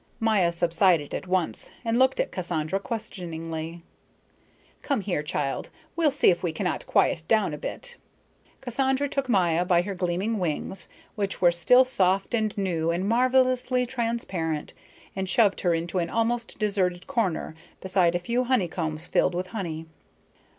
Maya 0.19 0.51
subsided 0.51 1.13
at 1.13 1.27
once, 1.27 1.69
and 1.85 1.99
looked 1.99 2.19
at 2.19 2.31
Cassandra 2.31 2.79
questioningly. 2.79 3.83
"Come 4.81 5.01
here, 5.01 5.21
child, 5.21 5.69
we'll 5.95 6.09
see 6.09 6.31
if 6.31 6.41
we 6.41 6.51
cannot 6.51 6.87
quiet 6.87 7.21
down 7.27 7.53
a 7.53 7.57
bit." 7.59 7.97
Cassandra 8.61 9.07
took 9.07 9.29
Maya 9.29 9.63
by 9.63 9.83
her 9.83 9.93
gleaming 9.93 10.39
wings, 10.39 10.87
which 11.13 11.39
were 11.39 11.51
still 11.51 11.85
soft 11.85 12.33
and 12.33 12.57
new 12.57 12.89
and 12.89 13.07
marvelously 13.07 13.85
transparent, 13.85 14.73
and 15.15 15.29
shoved 15.29 15.61
her 15.61 15.75
into 15.75 15.99
an 15.99 16.09
almost 16.09 16.57
deserted 16.57 17.05
corner 17.05 17.53
beside 17.79 18.15
a 18.15 18.19
few 18.19 18.45
honeycombs 18.45 19.05
filled 19.05 19.35
with 19.35 19.49
honey. 19.53 19.85